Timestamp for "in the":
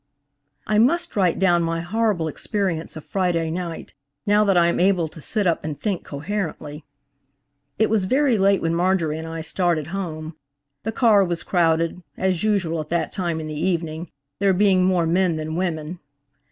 13.39-13.53